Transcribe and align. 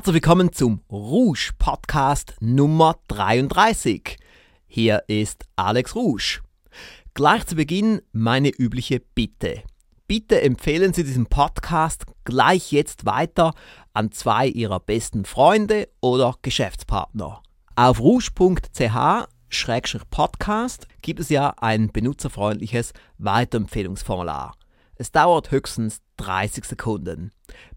Herzlich 0.00 0.14
willkommen 0.14 0.50
zum 0.50 0.80
Rouge 0.90 1.52
Podcast 1.58 2.34
Nummer 2.40 2.96
33. 3.08 4.16
Hier 4.66 5.02
ist 5.08 5.44
Alex 5.56 5.94
Rouge. 5.94 6.40
Gleich 7.12 7.44
zu 7.44 7.54
Beginn 7.54 8.00
meine 8.10 8.48
übliche 8.48 9.00
Bitte. 9.00 9.62
Bitte 10.06 10.40
empfehlen 10.40 10.94
Sie 10.94 11.04
diesen 11.04 11.26
Podcast 11.26 12.06
gleich 12.24 12.72
jetzt 12.72 13.04
weiter 13.04 13.52
an 13.92 14.10
zwei 14.10 14.46
Ihrer 14.46 14.80
besten 14.80 15.26
Freunde 15.26 15.90
oder 16.00 16.34
Geschäftspartner. 16.40 17.42
Auf 17.76 18.00
rouge.ch-podcast 18.00 20.88
gibt 21.02 21.20
es 21.20 21.28
ja 21.28 21.52
ein 21.58 21.92
benutzerfreundliches 21.92 22.94
Weiterempfehlungsformular. 23.18 24.56
Es 24.94 25.12
dauert 25.12 25.50
höchstens 25.50 26.00
30 26.16 26.64
Sekunden. 26.64 27.32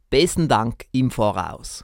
Besten 0.09 0.47
Dank 0.47 0.85
im 0.93 1.11
Voraus. 1.11 1.83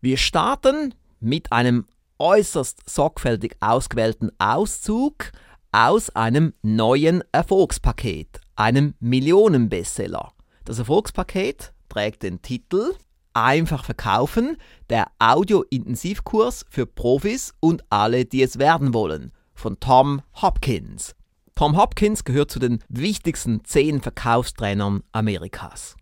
Wir 0.00 0.16
starten 0.16 0.94
mit 1.18 1.50
einem 1.50 1.86
äußerst 2.18 2.88
sorgfältig 2.88 3.56
ausgewählten 3.60 4.30
Auszug 4.38 5.32
aus 5.72 6.10
einem 6.10 6.54
neuen 6.62 7.24
Erfolgspaket, 7.32 8.40
einem 8.54 8.94
Millionenbestseller. 9.00 10.32
Das 10.64 10.78
Erfolgspaket 10.78 11.72
trägt 11.88 12.22
den 12.22 12.42
Titel 12.42 12.94
Einfach 13.34 13.84
verkaufen, 13.84 14.56
der 14.90 15.06
Audio-Intensivkurs 15.18 16.64
für 16.68 16.86
Profis 16.86 17.54
und 17.60 17.84
alle, 17.90 18.24
die 18.24 18.42
es 18.42 18.58
werden 18.58 18.94
wollen, 18.94 19.32
von 19.54 19.78
Tom 19.78 20.22
Hopkins. 20.40 21.14
Tom 21.54 21.76
Hopkins 21.76 22.24
gehört 22.24 22.50
zu 22.50 22.58
den 22.58 22.82
wichtigsten 22.88 23.64
zehn 23.64 24.00
Verkaufstrainern 24.00 25.02
Amerikas. 25.12 25.96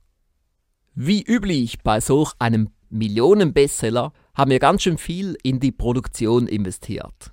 Wie 0.94 1.22
üblich 1.22 1.82
bei 1.82 2.00
solch 2.00 2.32
einem 2.38 2.70
Millionenbestseller 2.90 4.12
haben 4.34 4.50
wir 4.50 4.58
ganz 4.58 4.82
schön 4.82 4.98
viel 4.98 5.36
in 5.42 5.60
die 5.60 5.72
Produktion 5.72 6.46
investiert. 6.46 7.32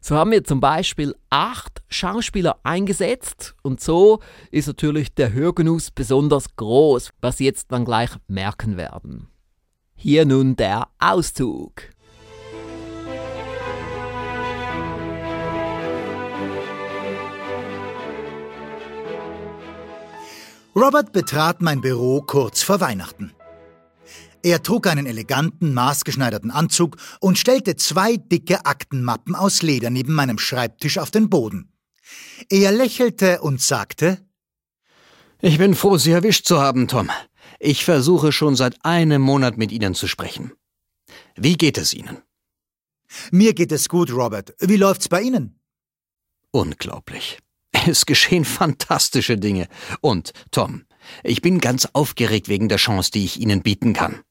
So 0.00 0.16
haben 0.16 0.30
wir 0.30 0.44
zum 0.44 0.60
Beispiel 0.60 1.14
acht 1.28 1.82
Schauspieler 1.88 2.60
eingesetzt 2.62 3.54
und 3.62 3.80
so 3.80 4.20
ist 4.50 4.68
natürlich 4.68 5.14
der 5.14 5.32
Hörgenuss 5.32 5.90
besonders 5.90 6.56
groß, 6.56 7.10
was 7.20 7.38
Sie 7.38 7.44
jetzt 7.44 7.72
dann 7.72 7.84
gleich 7.84 8.10
merken 8.26 8.76
werden. 8.76 9.28
Hier 9.94 10.24
nun 10.24 10.54
der 10.54 10.88
Auszug. 10.98 11.82
Robert 20.76 21.12
betrat 21.12 21.60
mein 21.60 21.80
Büro 21.80 22.22
kurz 22.22 22.62
vor 22.62 22.80
Weihnachten. 22.80 23.32
Er 24.48 24.62
trug 24.62 24.86
einen 24.86 25.04
eleganten, 25.04 25.74
maßgeschneiderten 25.74 26.50
Anzug 26.50 26.96
und 27.20 27.38
stellte 27.38 27.76
zwei 27.76 28.16
dicke 28.16 28.64
Aktenmappen 28.64 29.34
aus 29.34 29.60
Leder 29.60 29.90
neben 29.90 30.14
meinem 30.14 30.38
Schreibtisch 30.38 30.96
auf 30.96 31.10
den 31.10 31.28
Boden. 31.28 31.70
Er 32.48 32.72
lächelte 32.72 33.42
und 33.42 33.60
sagte 33.60 34.26
Ich 35.42 35.58
bin 35.58 35.74
froh, 35.74 35.98
Sie 35.98 36.12
erwischt 36.12 36.46
zu 36.46 36.62
haben, 36.62 36.88
Tom. 36.88 37.10
Ich 37.58 37.84
versuche 37.84 38.32
schon 38.32 38.56
seit 38.56 38.82
einem 38.86 39.20
Monat 39.20 39.58
mit 39.58 39.70
Ihnen 39.70 39.94
zu 39.94 40.08
sprechen. 40.08 40.52
Wie 41.36 41.58
geht 41.58 41.76
es 41.76 41.92
Ihnen? 41.92 42.16
Mir 43.30 43.52
geht 43.52 43.70
es 43.70 43.86
gut, 43.90 44.10
Robert. 44.10 44.54
Wie 44.60 44.76
läuft's 44.76 45.10
bei 45.10 45.20
Ihnen? 45.20 45.60
Unglaublich. 46.52 47.38
Es 47.86 48.06
geschehen 48.06 48.46
fantastische 48.46 49.36
Dinge. 49.36 49.68
Und, 50.00 50.32
Tom, 50.52 50.86
ich 51.22 51.42
bin 51.42 51.60
ganz 51.60 51.86
aufgeregt 51.92 52.48
wegen 52.48 52.70
der 52.70 52.78
Chance, 52.78 53.10
die 53.10 53.26
ich 53.26 53.38
Ihnen 53.38 53.60
bieten 53.60 53.92
kann. 53.92 54.22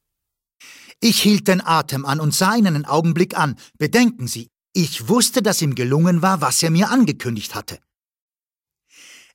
Ich 1.00 1.22
hielt 1.22 1.46
den 1.46 1.64
Atem 1.64 2.04
an 2.04 2.20
und 2.20 2.34
sah 2.34 2.56
ihn 2.56 2.66
einen 2.66 2.84
Augenblick 2.84 3.38
an. 3.38 3.56
Bedenken 3.78 4.26
Sie, 4.26 4.48
ich 4.72 5.08
wusste, 5.08 5.42
dass 5.42 5.62
ihm 5.62 5.74
gelungen 5.74 6.22
war, 6.22 6.40
was 6.40 6.62
er 6.62 6.70
mir 6.70 6.90
angekündigt 6.90 7.54
hatte. 7.54 7.78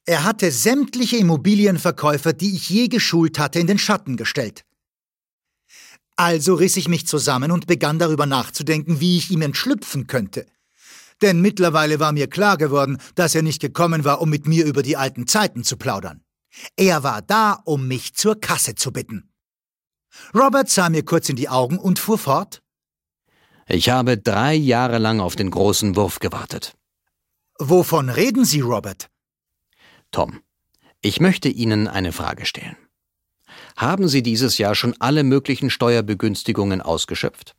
Er 0.06 0.26
hatte 0.26 0.52
sämtliche 0.52 1.18
Immobilienverkäufer, 1.18 2.34
die 2.34 2.56
ich 2.56 2.70
je 2.70 2.90
geschult 2.90 3.40
hatte, 3.40 3.60
in 3.60 3.68
den 3.68 3.78
Schatten 3.78 4.18
gestellt. 4.18 4.66
Also 6.18 6.56
riss 6.56 6.78
ich 6.78 6.90
mich 6.90 7.08
zusammen 7.08 7.52
und 7.52 7.66
begann 7.68 8.00
darüber 8.00 8.26
nachzudenken, 8.26 9.00
wie 9.00 9.18
ich 9.18 9.32
ihm 9.32 9.42
entschlüpfen 9.42 10.08
könnte. 10.08 10.46
Denn 11.22 11.42
mittlerweile 11.42 12.00
war 12.02 12.12
mir 12.12 12.28
klar 12.28 12.58
geworden, 12.58 12.98
dass 13.16 13.34
er 13.34 13.42
nicht 13.42 13.62
gekommen 13.62 14.04
war, 14.04 14.22
um 14.22 14.30
mit 14.30 14.46
mir 14.46 14.66
über 14.66 14.84
die 14.84 14.98
alten 14.98 15.26
Zeiten 15.26 15.64
zu 15.64 15.78
plaudern. 15.78 16.22
Er 16.76 17.04
war 17.04 17.22
da, 17.22 17.54
um 17.66 17.88
mich 17.88 18.14
zur 18.14 18.40
Kasse 18.40 18.76
zu 18.76 18.92
bitten. 18.92 19.33
Robert 20.34 20.70
sah 20.70 20.90
mir 20.90 21.04
kurz 21.04 21.30
in 21.30 21.36
die 21.36 21.50
Augen 21.50 21.78
und 21.78 22.00
fuhr 22.00 22.18
fort. 22.18 22.62
Ich 23.68 23.90
habe 23.90 24.18
drei 24.18 24.54
Jahre 24.54 24.98
lang 24.98 25.20
auf 25.20 25.36
den 25.36 25.50
großen 25.50 25.96
Wurf 25.96 26.20
gewartet. 26.20 26.76
Wovon 27.60 28.10
reden 28.10 28.46
Sie, 28.46 28.62
Robert? 28.62 29.10
Tom, 30.12 30.42
ich 31.02 31.20
möchte 31.20 31.50
Ihnen 31.50 31.88
eine 31.88 32.12
Frage 32.12 32.46
stellen. 32.46 32.76
Haben 33.78 34.08
Sie 34.08 34.22
dieses 34.22 34.58
Jahr 34.58 34.76
schon 34.76 34.96
alle 35.00 35.24
möglichen 35.24 35.70
Steuerbegünstigungen 35.70 36.82
ausgeschöpft? 36.82 37.56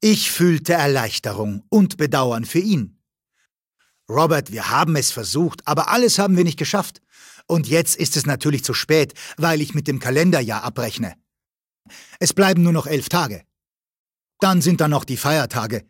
Ich 0.00 0.30
fühlte 0.30 0.74
Erleichterung 0.74 1.64
und 1.68 1.96
Bedauern 1.96 2.44
für 2.44 2.60
ihn. 2.60 2.98
Robert, 4.08 4.52
wir 4.52 4.70
haben 4.70 4.96
es 4.96 5.10
versucht, 5.10 5.66
aber 5.66 5.90
alles 5.90 6.18
haben 6.18 6.36
wir 6.36 6.44
nicht 6.44 6.58
geschafft. 6.58 7.02
Und 7.46 7.66
jetzt 7.66 7.96
ist 7.96 8.16
es 8.16 8.26
natürlich 8.26 8.64
zu 8.64 8.74
spät, 8.74 9.14
weil 9.36 9.60
ich 9.60 9.74
mit 9.74 9.88
dem 9.88 9.98
Kalenderjahr 9.98 10.62
abrechne. 10.62 11.14
Es 12.18 12.32
bleiben 12.32 12.62
nur 12.62 12.72
noch 12.72 12.86
elf 12.86 13.08
Tage. 13.08 13.42
Dann 14.40 14.62
sind 14.62 14.80
da 14.80 14.88
noch 14.88 15.04
die 15.04 15.16
Feiertage. 15.16 15.84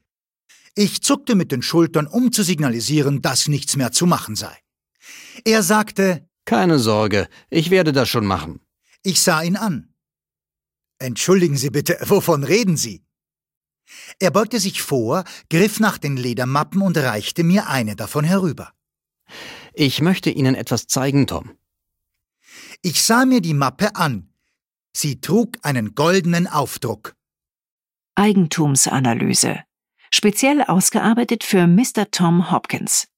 Ich 0.74 1.02
zuckte 1.02 1.34
mit 1.34 1.52
den 1.52 1.62
Schultern, 1.62 2.06
um 2.06 2.32
zu 2.32 2.42
signalisieren, 2.42 3.20
dass 3.20 3.48
nichts 3.48 3.76
mehr 3.76 3.92
zu 3.92 4.06
machen 4.06 4.36
sei. 4.36 4.56
Er 5.44 5.62
sagte 5.62 6.28
Keine 6.44 6.78
Sorge, 6.78 7.28
ich 7.50 7.70
werde 7.70 7.92
das 7.92 8.08
schon 8.08 8.26
machen. 8.26 8.60
Ich 9.02 9.20
sah 9.20 9.42
ihn 9.42 9.56
an. 9.56 9.92
Entschuldigen 10.98 11.56
Sie 11.56 11.70
bitte, 11.70 11.98
wovon 12.06 12.44
reden 12.44 12.76
Sie? 12.76 13.04
Er 14.18 14.30
beugte 14.30 14.60
sich 14.60 14.82
vor, 14.82 15.24
griff 15.50 15.80
nach 15.80 15.98
den 15.98 16.16
Ledermappen 16.16 16.82
und 16.82 16.96
reichte 16.96 17.42
mir 17.42 17.68
eine 17.68 17.96
davon 17.96 18.24
herüber. 18.24 18.72
Ich 19.72 20.00
möchte 20.00 20.30
Ihnen 20.30 20.54
etwas 20.54 20.86
zeigen, 20.86 21.26
Tom. 21.26 21.56
Ich 22.82 23.02
sah 23.02 23.24
mir 23.24 23.40
die 23.40 23.54
Mappe 23.54 23.96
an, 23.96 24.27
Sie 24.92 25.20
trug 25.20 25.56
einen 25.62 25.94
goldenen 25.94 26.46
Aufdruck. 26.46 27.14
Eigentumsanalyse. 28.14 29.62
Speziell 30.10 30.62
ausgearbeitet 30.62 31.44
für 31.44 31.66
Mr. 31.66 32.10
Tom 32.10 32.50
Hopkins. 32.50 33.08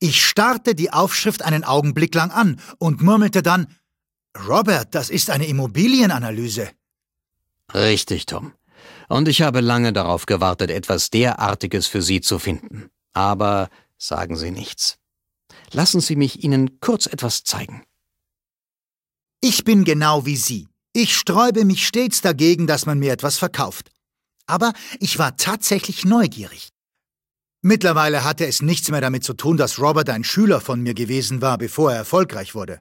Ich 0.00 0.24
starrte 0.24 0.74
die 0.74 0.92
Aufschrift 0.92 1.42
einen 1.42 1.64
Augenblick 1.64 2.14
lang 2.14 2.30
an 2.30 2.60
und 2.78 3.02
murmelte 3.02 3.42
dann 3.42 3.68
Robert, 4.48 4.94
das 4.94 5.10
ist 5.10 5.30
eine 5.30 5.46
Immobilienanalyse. 5.46 6.70
Richtig, 7.74 8.26
Tom. 8.26 8.52
Und 9.08 9.28
ich 9.28 9.42
habe 9.42 9.60
lange 9.60 9.92
darauf 9.92 10.26
gewartet, 10.26 10.70
etwas 10.70 11.10
derartiges 11.10 11.86
für 11.86 12.02
Sie 12.02 12.20
zu 12.20 12.38
finden. 12.38 12.90
Aber 13.12 13.68
sagen 13.98 14.36
Sie 14.36 14.50
nichts. 14.50 14.98
Lassen 15.72 16.00
Sie 16.00 16.16
mich 16.16 16.42
Ihnen 16.42 16.80
kurz 16.80 17.06
etwas 17.06 17.44
zeigen. 17.44 17.84
Ich 19.44 19.64
bin 19.64 19.82
genau 19.82 20.24
wie 20.24 20.36
Sie. 20.36 20.68
Ich 20.92 21.16
sträube 21.16 21.64
mich 21.64 21.84
stets 21.84 22.20
dagegen, 22.20 22.68
dass 22.68 22.86
man 22.86 23.00
mir 23.00 23.12
etwas 23.12 23.38
verkauft. 23.38 23.90
Aber 24.46 24.72
ich 25.00 25.18
war 25.18 25.36
tatsächlich 25.36 26.04
neugierig. 26.04 26.68
Mittlerweile 27.60 28.22
hatte 28.22 28.46
es 28.46 28.62
nichts 28.62 28.88
mehr 28.88 29.00
damit 29.00 29.24
zu 29.24 29.34
tun, 29.34 29.56
dass 29.56 29.80
Robert 29.80 30.10
ein 30.10 30.22
Schüler 30.22 30.60
von 30.60 30.80
mir 30.80 30.94
gewesen 30.94 31.42
war, 31.42 31.58
bevor 31.58 31.90
er 31.90 31.98
erfolgreich 31.98 32.54
wurde. 32.54 32.80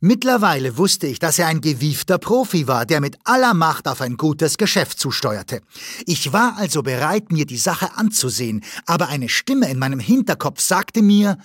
Mittlerweile 0.00 0.76
wusste 0.76 1.06
ich, 1.06 1.18
dass 1.18 1.38
er 1.38 1.46
ein 1.46 1.62
gewiefter 1.62 2.18
Profi 2.18 2.68
war, 2.68 2.84
der 2.84 3.00
mit 3.00 3.16
aller 3.24 3.54
Macht 3.54 3.88
auf 3.88 4.02
ein 4.02 4.18
gutes 4.18 4.58
Geschäft 4.58 5.00
zusteuerte. 5.00 5.62
Ich 6.04 6.34
war 6.34 6.58
also 6.58 6.82
bereit, 6.82 7.32
mir 7.32 7.46
die 7.46 7.56
Sache 7.56 7.96
anzusehen, 7.96 8.62
aber 8.84 9.08
eine 9.08 9.30
Stimme 9.30 9.70
in 9.70 9.78
meinem 9.78 10.00
Hinterkopf 10.00 10.60
sagte 10.60 11.00
mir, 11.00 11.38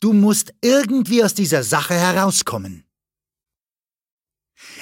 Du 0.00 0.12
musst 0.14 0.54
irgendwie 0.62 1.22
aus 1.22 1.34
dieser 1.34 1.62
Sache 1.62 1.94
herauskommen. 1.94 2.84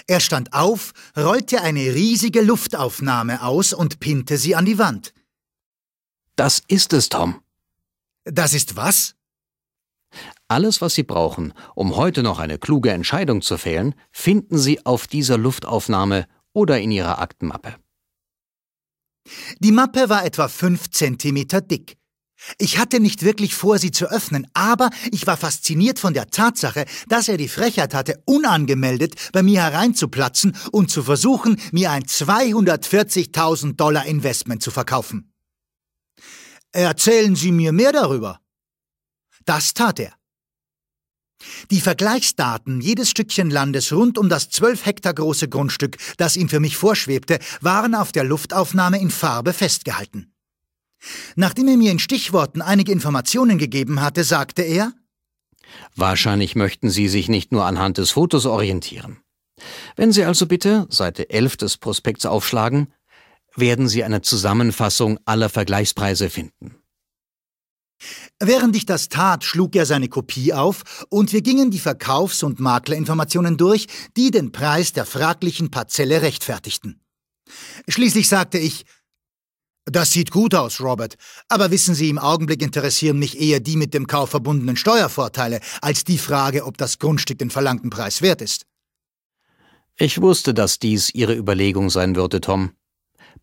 Er 0.06 0.20
stand 0.20 0.52
auf, 0.52 0.92
rollte 1.16 1.60
eine 1.60 1.94
riesige 1.94 2.40
Luftaufnahme 2.40 3.42
aus 3.42 3.72
und 3.72 4.00
pinnte 4.00 4.38
sie 4.38 4.54
an 4.54 4.64
die 4.64 4.78
Wand. 4.78 5.12
Das 6.36 6.62
ist 6.68 6.92
es, 6.92 7.08
Tom. 7.08 7.42
Das 8.24 8.54
ist 8.54 8.76
was? 8.76 9.16
Alles, 10.46 10.80
was 10.80 10.94
Sie 10.94 11.02
brauchen, 11.02 11.52
um 11.74 11.96
heute 11.96 12.22
noch 12.22 12.38
eine 12.38 12.58
kluge 12.58 12.90
Entscheidung 12.90 13.42
zu 13.42 13.58
fällen, 13.58 13.94
finden 14.10 14.56
Sie 14.56 14.86
auf 14.86 15.06
dieser 15.06 15.36
Luftaufnahme 15.36 16.26
oder 16.52 16.80
in 16.80 16.90
Ihrer 16.90 17.18
Aktenmappe. 17.18 17.76
Die 19.58 19.72
Mappe 19.72 20.08
war 20.08 20.24
etwa 20.24 20.48
fünf 20.48 20.90
Zentimeter 20.90 21.60
dick. 21.60 21.97
Ich 22.58 22.78
hatte 22.78 23.00
nicht 23.00 23.24
wirklich 23.24 23.54
vor, 23.54 23.78
sie 23.78 23.90
zu 23.90 24.10
öffnen, 24.10 24.46
aber 24.54 24.90
ich 25.10 25.26
war 25.26 25.36
fasziniert 25.36 25.98
von 25.98 26.14
der 26.14 26.30
Tatsache, 26.30 26.86
dass 27.08 27.28
er 27.28 27.36
die 27.36 27.48
Frechheit 27.48 27.94
hatte, 27.94 28.22
unangemeldet 28.26 29.14
bei 29.32 29.42
mir 29.42 29.62
hereinzuplatzen 29.62 30.56
und 30.70 30.90
zu 30.90 31.02
versuchen, 31.02 31.60
mir 31.72 31.90
ein 31.90 32.04
240.000 32.04 33.76
Dollar 33.76 34.06
Investment 34.06 34.62
zu 34.62 34.70
verkaufen. 34.70 35.32
Erzählen 36.72 37.34
Sie 37.34 37.50
mir 37.50 37.72
mehr 37.72 37.92
darüber. 37.92 38.40
Das 39.44 39.74
tat 39.74 39.98
er. 39.98 40.12
Die 41.70 41.80
Vergleichsdaten 41.80 42.80
jedes 42.80 43.10
Stückchen 43.10 43.50
Landes 43.50 43.92
rund 43.92 44.18
um 44.18 44.28
das 44.28 44.50
zwölf 44.50 44.84
Hektar 44.84 45.14
große 45.14 45.48
Grundstück, 45.48 45.96
das 46.16 46.36
ihm 46.36 46.48
für 46.48 46.60
mich 46.60 46.76
vorschwebte, 46.76 47.38
waren 47.60 47.94
auf 47.94 48.12
der 48.12 48.24
Luftaufnahme 48.24 49.00
in 49.00 49.10
Farbe 49.10 49.52
festgehalten. 49.52 50.32
Nachdem 51.36 51.68
er 51.68 51.76
mir 51.76 51.92
in 51.92 51.98
Stichworten 51.98 52.62
einige 52.62 52.92
Informationen 52.92 53.58
gegeben 53.58 54.00
hatte, 54.00 54.24
sagte 54.24 54.62
er 54.62 54.92
Wahrscheinlich 55.94 56.56
möchten 56.56 56.90
Sie 56.90 57.08
sich 57.08 57.28
nicht 57.28 57.52
nur 57.52 57.64
anhand 57.64 57.98
des 57.98 58.12
Fotos 58.12 58.46
orientieren. 58.46 59.18
Wenn 59.96 60.12
Sie 60.12 60.24
also 60.24 60.46
bitte 60.46 60.86
Seite 60.88 61.30
11 61.30 61.56
des 61.56 61.76
Prospekts 61.76 62.26
aufschlagen, 62.26 62.92
werden 63.54 63.88
Sie 63.88 64.04
eine 64.04 64.22
Zusammenfassung 64.22 65.18
aller 65.24 65.48
Vergleichspreise 65.48 66.30
finden. 66.30 66.76
Während 68.38 68.76
ich 68.76 68.86
das 68.86 69.08
tat, 69.08 69.42
schlug 69.42 69.74
er 69.74 69.84
seine 69.84 70.08
Kopie 70.08 70.52
auf 70.52 71.06
und 71.08 71.32
wir 71.32 71.42
gingen 71.42 71.72
die 71.72 71.80
Verkaufs- 71.80 72.44
und 72.44 72.60
Maklerinformationen 72.60 73.56
durch, 73.56 73.88
die 74.16 74.30
den 74.30 74.52
Preis 74.52 74.92
der 74.92 75.04
fraglichen 75.04 75.70
Parzelle 75.70 76.22
rechtfertigten. 76.22 77.00
Schließlich 77.88 78.28
sagte 78.28 78.58
ich, 78.58 78.84
das 79.90 80.12
sieht 80.12 80.30
gut 80.30 80.54
aus, 80.54 80.80
Robert, 80.80 81.16
aber 81.48 81.70
wissen 81.70 81.94
Sie, 81.94 82.08
im 82.08 82.18
Augenblick 82.18 82.62
interessieren 82.62 83.18
mich 83.18 83.40
eher 83.40 83.60
die 83.60 83.76
mit 83.76 83.94
dem 83.94 84.06
Kauf 84.06 84.30
verbundenen 84.30 84.76
Steuervorteile 84.76 85.60
als 85.80 86.04
die 86.04 86.18
Frage, 86.18 86.64
ob 86.64 86.78
das 86.78 86.98
Grundstück 86.98 87.38
den 87.38 87.50
verlangten 87.50 87.90
Preis 87.90 88.22
wert 88.22 88.42
ist. 88.42 88.66
Ich 89.96 90.20
wusste, 90.20 90.54
dass 90.54 90.78
dies 90.78 91.10
Ihre 91.12 91.34
Überlegung 91.34 91.90
sein 91.90 92.14
würde, 92.14 92.40
Tom. 92.40 92.70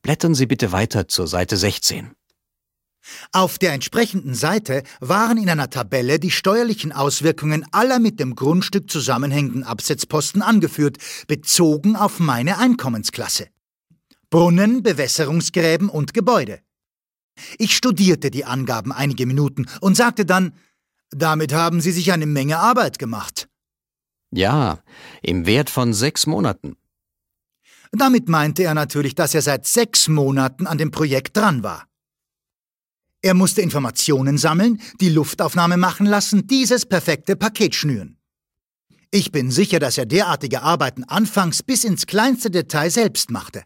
Blättern 0.01 0.35
Sie 0.35 0.45
bitte 0.45 0.71
weiter 0.71 1.07
zur 1.07 1.27
Seite 1.27 1.57
16. 1.57 2.11
Auf 3.31 3.59
der 3.59 3.73
entsprechenden 3.73 4.33
Seite 4.33 4.83
waren 4.99 5.37
in 5.37 5.49
einer 5.49 5.69
Tabelle 5.69 6.19
die 6.19 6.31
steuerlichen 6.31 6.91
Auswirkungen 6.91 7.65
aller 7.71 7.99
mit 7.99 8.19
dem 8.19 8.35
Grundstück 8.35 8.89
zusammenhängenden 8.89 9.63
Absetzposten 9.63 10.41
angeführt, 10.41 10.97
bezogen 11.27 11.95
auf 11.95 12.19
meine 12.19 12.57
Einkommensklasse. 12.57 13.47
Brunnen, 14.29 14.83
Bewässerungsgräben 14.83 15.89
und 15.89 16.13
Gebäude. 16.13 16.59
Ich 17.57 17.75
studierte 17.75 18.31
die 18.31 18.45
Angaben 18.45 18.91
einige 18.91 19.25
Minuten 19.25 19.65
und 19.81 19.95
sagte 19.95 20.25
dann, 20.25 20.53
damit 21.11 21.53
haben 21.53 21.81
Sie 21.81 21.91
sich 21.91 22.11
eine 22.11 22.25
Menge 22.25 22.57
Arbeit 22.57 22.99
gemacht. 22.99 23.47
Ja, 24.31 24.79
im 25.21 25.45
Wert 25.45 25.69
von 25.69 25.93
sechs 25.93 26.27
Monaten. 26.27 26.75
Damit 27.91 28.27
meinte 28.27 28.63
er 28.63 28.73
natürlich, 28.73 29.15
dass 29.15 29.33
er 29.33 29.41
seit 29.41 29.65
sechs 29.65 30.07
Monaten 30.07 30.67
an 30.67 30.77
dem 30.77 30.91
Projekt 30.91 31.37
dran 31.37 31.63
war. 31.63 31.87
Er 33.21 33.33
musste 33.33 33.61
Informationen 33.61 34.37
sammeln, 34.37 34.81
die 34.99 35.09
Luftaufnahme 35.09 35.77
machen 35.77 36.05
lassen, 36.05 36.47
dieses 36.47 36.85
perfekte 36.85 37.35
Paket 37.35 37.73
schnüren. 37.73 38.17
Ich 39.11 39.31
bin 39.31 39.49
sicher, 39.49 39.79
dass 39.79 39.97
er 39.97 40.05
derartige 40.05 40.61
Arbeiten 40.61 41.03
anfangs 41.05 41.63
bis 41.63 41.85
ins 41.85 42.05
kleinste 42.05 42.51
Detail 42.51 42.89
selbst 42.89 43.31
machte. 43.31 43.63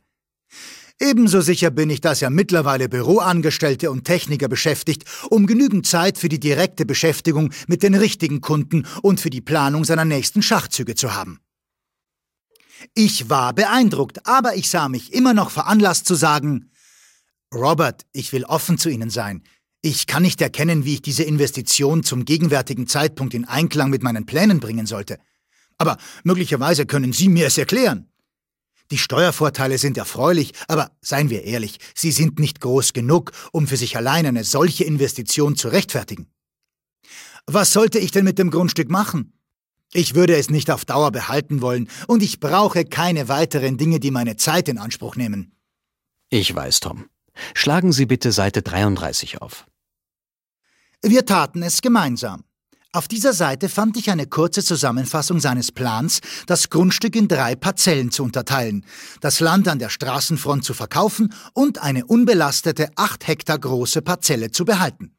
Ebenso 1.02 1.40
sicher 1.40 1.72
bin 1.72 1.90
ich, 1.90 2.02
dass 2.02 2.22
er 2.22 2.30
mittlerweile 2.30 2.90
Büroangestellte 2.90 3.90
und 3.90 4.04
Techniker 4.04 4.50
beschäftigt, 4.50 5.06
um 5.30 5.48
genügend 5.48 5.88
Zeit 5.88 6.18
für 6.18 6.28
die 6.28 6.42
direkte 6.42 6.86
Beschäftigung 6.86 7.54
mit 7.68 7.84
den 7.84 7.96
richtigen 7.96 8.42
Kunden 8.42 8.86
und 9.02 9.22
für 9.22 9.30
die 9.30 9.40
Planung 9.40 9.86
seiner 9.86 10.04
nächsten 10.04 10.42
Schachzüge 10.42 10.96
zu 10.96 11.16
haben. 11.16 11.40
Ich 12.96 13.30
war 13.30 13.54
beeindruckt, 13.54 14.26
aber 14.28 14.56
ich 14.56 14.70
sah 14.70 14.90
mich 14.90 15.14
immer 15.14 15.34
noch 15.34 15.52
veranlasst 15.52 16.06
zu 16.06 16.16
sagen, 16.16 16.70
Robert, 17.54 18.06
ich 18.12 18.34
will 18.34 18.44
offen 18.44 18.78
zu 18.78 18.90
Ihnen 18.90 19.10
sein. 19.10 19.44
Ich 19.82 20.06
kann 20.06 20.24
nicht 20.24 20.42
erkennen, 20.42 20.84
wie 20.84 20.96
ich 20.96 21.02
diese 21.02 21.24
Investition 21.24 22.04
zum 22.04 22.26
gegenwärtigen 22.26 22.88
Zeitpunkt 22.88 23.34
in 23.34 23.46
Einklang 23.46 23.90
mit 23.90 24.04
meinen 24.04 24.26
Plänen 24.26 24.60
bringen 24.60 24.86
sollte. 24.86 25.18
Aber 25.78 25.98
möglicherweise 26.24 26.86
können 26.86 27.14
Sie 27.14 27.30
mir 27.30 27.48
es 27.48 27.58
erklären. 27.58 28.09
Die 28.92 28.98
Steuervorteile 28.98 29.78
sind 29.78 29.98
erfreulich, 29.98 30.54
aber 30.68 30.92
seien 31.02 31.30
wir 31.30 31.44
ehrlich, 31.44 31.78
sie 31.94 32.12
sind 32.12 32.40
nicht 32.40 32.60
groß 32.60 32.94
genug, 32.94 33.32
um 33.52 33.68
für 33.68 33.78
sich 33.78 33.96
allein 33.98 34.26
eine 34.26 34.44
solche 34.44 34.84
Investition 34.84 35.56
zu 35.56 35.68
rechtfertigen. 35.68 36.28
Was 37.46 37.72
sollte 37.72 38.00
ich 38.00 38.12
denn 38.12 38.26
mit 38.26 38.40
dem 38.40 38.52
Grundstück 38.52 38.90
machen? 38.90 39.34
Ich 39.94 40.14
würde 40.14 40.36
es 40.36 40.50
nicht 40.50 40.70
auf 40.70 40.86
Dauer 40.86 41.12
behalten 41.12 41.62
wollen, 41.62 41.90
und 42.08 42.22
ich 42.22 42.40
brauche 42.40 42.86
keine 42.86 43.28
weiteren 43.28 43.78
Dinge, 43.78 44.00
die 44.00 44.12
meine 44.12 44.38
Zeit 44.38 44.70
in 44.70 44.78
Anspruch 44.78 45.16
nehmen. 45.16 45.56
Ich 46.30 46.54
weiß, 46.54 46.80
Tom. 46.80 47.06
Schlagen 47.54 47.92
Sie 47.92 48.06
bitte 48.06 48.32
Seite 48.32 48.62
33 48.62 49.42
auf. 49.42 49.66
Wir 51.02 51.26
taten 51.26 51.64
es 51.64 51.82
gemeinsam. 51.82 52.44
Auf 52.92 53.08
dieser 53.08 53.34
Seite 53.34 53.70
fand 53.70 53.98
ich 53.98 54.10
eine 54.10 54.26
kurze 54.26 54.64
Zusammenfassung 54.64 55.40
seines 55.40 55.72
Plans, 55.72 56.22
das 56.48 56.72
Grundstück 56.72 57.16
in 57.16 57.28
drei 57.28 57.56
Parzellen 57.56 58.10
zu 58.10 58.24
unterteilen, 58.24 58.84
das 59.22 59.40
Land 59.40 59.68
an 59.68 59.78
der 59.78 59.90
Straßenfront 59.90 60.66
zu 60.66 60.74
verkaufen 60.74 61.32
und 61.54 61.84
eine 61.84 62.08
unbelastete 62.08 62.90
acht 62.96 63.28
Hektar 63.28 63.60
große 63.60 64.02
Parzelle 64.02 64.50
zu 64.50 64.66
behalten. 64.66 65.16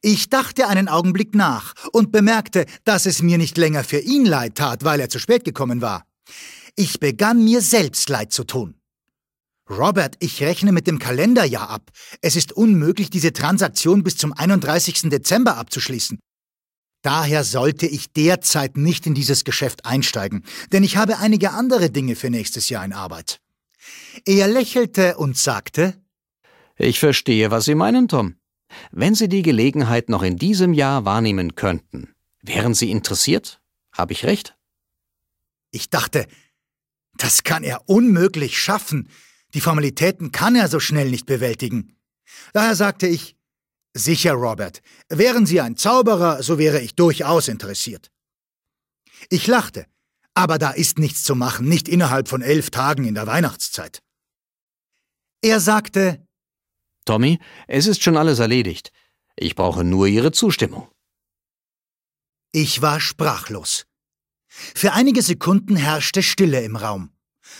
Ich 0.00 0.30
dachte 0.30 0.68
einen 0.68 0.88
Augenblick 0.88 1.34
nach 1.34 1.74
und 1.92 2.12
bemerkte, 2.12 2.66
dass 2.84 3.04
es 3.04 3.20
mir 3.20 3.38
nicht 3.38 3.58
länger 3.58 3.82
für 3.82 3.98
ihn 3.98 4.24
leid 4.24 4.54
tat, 4.54 4.84
weil 4.84 5.00
er 5.00 5.08
zu 5.08 5.18
spät 5.18 5.44
gekommen 5.44 5.80
war. 5.80 6.04
Ich 6.76 7.00
begann 7.00 7.42
mir 7.42 7.60
selbst 7.60 8.08
leid 8.08 8.32
zu 8.32 8.44
tun. 8.44 8.77
Robert, 9.70 10.16
ich 10.20 10.42
rechne 10.42 10.72
mit 10.72 10.86
dem 10.86 10.98
Kalenderjahr 10.98 11.68
ab. 11.68 11.90
Es 12.22 12.36
ist 12.36 12.52
unmöglich, 12.52 13.10
diese 13.10 13.32
Transaktion 13.32 14.02
bis 14.02 14.16
zum 14.16 14.32
31. 14.32 15.10
Dezember 15.10 15.56
abzuschließen. 15.56 16.18
Daher 17.02 17.44
sollte 17.44 17.86
ich 17.86 18.12
derzeit 18.12 18.76
nicht 18.76 19.06
in 19.06 19.14
dieses 19.14 19.44
Geschäft 19.44 19.84
einsteigen, 19.84 20.44
denn 20.72 20.82
ich 20.82 20.96
habe 20.96 21.18
einige 21.18 21.52
andere 21.52 21.90
Dinge 21.90 22.16
für 22.16 22.30
nächstes 22.30 22.70
Jahr 22.70 22.84
in 22.84 22.92
Arbeit. 22.92 23.40
Er 24.24 24.48
lächelte 24.48 25.16
und 25.16 25.36
sagte 25.36 25.94
Ich 26.76 26.98
verstehe, 26.98 27.50
was 27.50 27.66
Sie 27.66 27.74
meinen, 27.74 28.08
Tom. 28.08 28.36
Wenn 28.90 29.14
Sie 29.14 29.28
die 29.28 29.42
Gelegenheit 29.42 30.08
noch 30.08 30.22
in 30.22 30.36
diesem 30.36 30.72
Jahr 30.72 31.04
wahrnehmen 31.04 31.54
könnten, 31.54 32.14
wären 32.42 32.74
Sie 32.74 32.90
interessiert? 32.90 33.60
Habe 33.92 34.12
ich 34.12 34.24
recht? 34.24 34.56
Ich 35.70 35.90
dachte, 35.90 36.26
das 37.16 37.44
kann 37.44 37.62
er 37.62 37.88
unmöglich 37.88 38.58
schaffen. 38.58 39.08
Die 39.54 39.60
Formalitäten 39.60 40.32
kann 40.32 40.56
er 40.56 40.68
so 40.68 40.80
schnell 40.80 41.10
nicht 41.10 41.26
bewältigen. 41.26 41.96
Daher 42.52 42.74
sagte 42.74 43.06
ich, 43.06 43.36
Sicher, 43.94 44.34
Robert, 44.34 44.82
wären 45.08 45.46
Sie 45.46 45.60
ein 45.60 45.76
Zauberer, 45.76 46.42
so 46.42 46.58
wäre 46.58 46.80
ich 46.80 46.94
durchaus 46.94 47.48
interessiert. 47.48 48.10
Ich 49.30 49.46
lachte, 49.46 49.86
aber 50.34 50.58
da 50.58 50.70
ist 50.70 50.98
nichts 50.98 51.24
zu 51.24 51.34
machen, 51.34 51.68
nicht 51.68 51.88
innerhalb 51.88 52.28
von 52.28 52.42
elf 52.42 52.70
Tagen 52.70 53.04
in 53.04 53.14
der 53.14 53.26
Weihnachtszeit. 53.26 54.02
Er 55.42 55.58
sagte, 55.58 56.24
Tommy, 57.04 57.40
es 57.66 57.86
ist 57.86 58.02
schon 58.02 58.16
alles 58.16 58.38
erledigt. 58.38 58.92
Ich 59.34 59.54
brauche 59.54 59.82
nur 59.82 60.06
Ihre 60.06 60.30
Zustimmung. 60.30 60.88
Ich 62.52 62.82
war 62.82 63.00
sprachlos. 63.00 63.86
Für 64.46 64.92
einige 64.92 65.22
Sekunden 65.22 65.76
herrschte 65.76 66.22
Stille 66.22 66.62
im 66.62 66.76
Raum. 66.76 67.10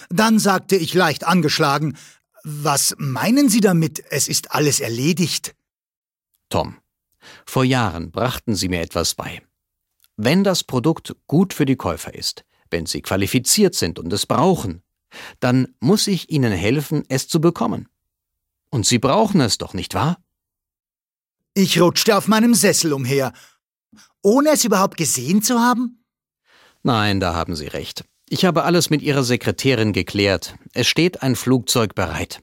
Dann 0.09 0.39
sagte 0.39 0.77
ich 0.77 0.95
leicht 0.95 1.25
angeschlagen, 1.25 1.97
was 2.45 2.95
meinen 2.99 3.49
Sie 3.49 3.61
damit, 3.61 4.03
es 4.11 4.29
ist 4.29 4.53
alles 4.53 4.81
erledigt? 4.81 5.55
Tom, 6.49 6.79
vor 7.47 7.65
Jahren 7.65 8.11
brachten 8.11 8.55
Sie 8.55 8.69
mir 8.69 8.81
etwas 8.81 9.15
bei. 9.15 9.43
Wenn 10.17 10.45
das 10.45 10.65
Produkt 10.65 11.15
gut 11.27 11.55
für 11.55 11.67
die 11.67 11.77
Käufer 11.77 12.15
ist, 12.15 12.45
wenn 12.71 12.87
sie 12.87 13.03
qualifiziert 13.03 13.75
sind 13.75 13.99
und 13.99 14.13
es 14.13 14.27
brauchen, 14.27 14.83
dann 15.41 15.75
muss 15.81 16.07
ich 16.07 16.31
ihnen 16.31 16.53
helfen, 16.53 17.05
es 17.09 17.29
zu 17.29 17.41
bekommen. 17.41 17.89
Und 18.71 18.85
sie 18.85 18.99
brauchen 18.99 19.41
es 19.41 19.59
doch, 19.59 19.75
nicht 19.75 19.95
wahr? 19.95 20.19
Ich 21.55 21.81
rutschte 21.81 22.17
auf 22.17 22.29
meinem 22.29 22.55
Sessel 22.55 22.93
umher, 22.93 23.33
ohne 24.23 24.51
es 24.51 24.65
überhaupt 24.65 24.97
gesehen 24.97 25.43
zu 25.43 25.61
haben? 25.61 26.05
Nein, 26.83 27.21
da 27.21 27.35
haben 27.35 27.57
Sie 27.57 27.67
recht. 27.67 28.05
Ich 28.31 28.45
habe 28.45 28.65
alles 28.65 28.91
mit 28.91 29.01
Ihrer 29.01 29.25
Sekretärin 29.25 29.93
geklärt. 29.93 30.55
Es 30.75 30.87
steht 30.87 31.23
ein 31.23 31.35
Flugzeug 31.35 31.95
bereit. 31.95 32.43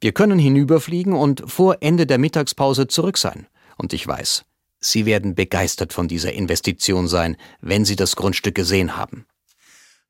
Wir 0.00 0.12
können 0.12 0.38
hinüberfliegen 0.38 1.14
und 1.14 1.42
vor 1.50 1.78
Ende 1.80 2.06
der 2.06 2.18
Mittagspause 2.18 2.86
zurück 2.86 3.18
sein. 3.18 3.46
Und 3.76 3.92
ich 3.92 4.06
weiß, 4.06 4.44
Sie 4.78 5.04
werden 5.04 5.34
begeistert 5.34 5.92
von 5.92 6.06
dieser 6.06 6.32
Investition 6.32 7.08
sein, 7.08 7.36
wenn 7.60 7.84
Sie 7.84 7.96
das 7.96 8.14
Grundstück 8.14 8.54
gesehen 8.54 8.96
haben. 8.96 9.26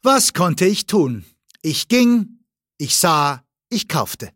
Was 0.02 0.35
konnte 0.35 0.66
ich 0.66 0.87
tun? 0.87 1.25
Ich 1.62 1.88
ging, 1.88 2.40
ich 2.76 2.96
sah, 2.96 3.42
ich 3.70 3.88
kaufte. 3.88 4.30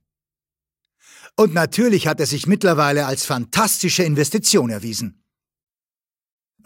Und 1.36 1.52
natürlich 1.52 2.06
hat 2.06 2.20
er 2.20 2.26
sich 2.26 2.46
mittlerweile 2.46 3.06
als 3.06 3.26
fantastische 3.26 4.02
Investition 4.02 4.70
erwiesen. 4.70 5.19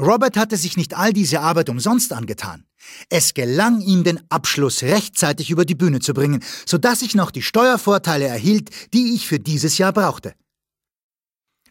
Robert 0.01 0.37
hatte 0.37 0.57
sich 0.57 0.77
nicht 0.77 0.97
all 0.97 1.13
diese 1.13 1.41
Arbeit 1.41 1.69
umsonst 1.69 2.13
angetan. 2.13 2.65
Es 3.09 3.35
gelang 3.35 3.81
ihm, 3.81 4.05
den 4.05 4.21
Abschluss 4.31 4.83
rechtzeitig 4.83 5.51
über 5.51 5.65
die 5.65 5.75
Bühne 5.75 6.01
zu 6.01 6.15
bringen, 6.15 6.43
sodass 6.67 7.03
ich 7.03 7.15
noch 7.15 7.31
die 7.31 7.43
Steuervorteile 7.43 8.27
erhielt, 8.27 8.71
die 8.93 9.15
ich 9.15 9.27
für 9.27 9.39
dieses 9.39 9.79
Jahr 9.79 9.93
brauchte. 9.93 10.35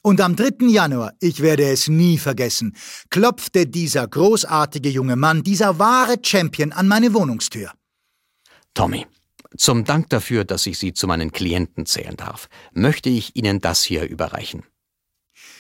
Und 0.02 0.20
am 0.20 0.36
3. 0.36 0.68
Januar, 0.68 1.14
ich 1.22 1.40
werde 1.40 1.64
es 1.64 1.88
nie 1.88 2.18
vergessen, 2.18 2.76
klopfte 3.10 3.66
dieser 3.68 4.06
großartige 4.06 4.90
junge 4.90 5.16
Mann, 5.16 5.44
dieser 5.44 5.80
wahre 5.80 6.18
Champion 6.22 6.74
an 6.74 6.90
meine 6.90 7.14
Wohnungstür. 7.14 7.72
Tommy, 8.74 9.06
zum 9.56 9.86
Dank 9.86 10.10
dafür, 10.10 10.44
dass 10.44 10.66
ich 10.66 10.78
Sie 10.78 10.94
zu 10.94 11.08
meinen 11.08 11.32
Klienten 11.32 11.86
zählen 11.86 12.18
darf, 12.18 12.50
möchte 12.74 13.10
ich 13.10 13.36
Ihnen 13.36 13.60
das 13.60 13.84
hier 13.84 14.10
überreichen. 14.10 14.64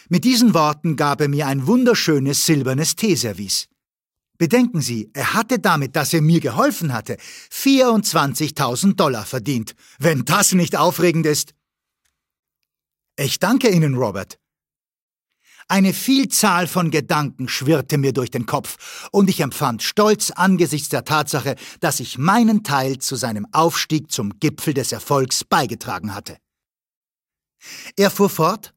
Mit 0.10 0.24
diesen 0.24 0.54
Worten 0.54 0.96
gab 0.96 1.22
er 1.22 1.30
mir 1.30 1.48
ein 1.48 1.68
wunderschönes 1.68 2.46
silbernes 2.46 2.96
Teeservice. 2.96 3.68
Bedenken 4.38 4.82
Sie, 4.82 5.10
er 5.14 5.34
hatte 5.34 5.60
damit, 5.60 5.96
dass 5.96 6.14
er 6.14 6.22
mir 6.22 6.40
geholfen 6.40 6.92
hatte, 6.92 7.18
24.000 7.52 8.96
Dollar 8.96 9.26
verdient. 9.26 9.76
Wenn 10.00 10.26
das 10.26 10.54
nicht 10.54 10.76
aufregend 10.76 11.26
ist. 11.26 11.54
Ich 13.16 13.40
danke 13.40 13.70
Ihnen, 13.70 13.96
Robert. 13.96 14.40
Eine 15.70 15.94
Vielzahl 15.94 16.68
von 16.68 16.92
Gedanken 16.92 17.48
schwirrte 17.48 17.98
mir 17.98 18.12
durch 18.12 18.32
den 18.32 18.46
Kopf, 18.46 19.08
und 19.12 19.30
ich 19.30 19.40
empfand 19.40 19.82
Stolz 19.82 20.32
angesichts 20.32 20.90
der 20.90 21.06
Tatsache, 21.06 21.56
dass 21.80 22.00
ich 22.00 22.18
meinen 22.18 22.64
Teil 22.64 22.98
zu 22.98 23.16
seinem 23.16 23.48
Aufstieg 23.54 24.12
zum 24.12 24.40
Gipfel 24.40 24.74
des 24.74 24.92
Erfolgs 24.92 25.44
beigetragen 25.44 26.14
hatte. 26.14 26.38
Er 27.96 28.12
fuhr 28.12 28.30
fort 28.30 28.73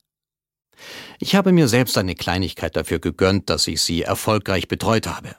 Ich 1.19 1.35
habe 1.35 1.53
mir 1.53 1.69
selbst 1.69 1.99
eine 1.99 2.15
Kleinigkeit 2.15 2.77
dafür 2.77 2.99
gegönnt, 2.99 3.51
dass 3.51 3.67
ich 3.67 3.83
Sie 3.83 4.03
erfolgreich 4.03 4.69
betreut 4.69 5.07
habe. 5.07 5.37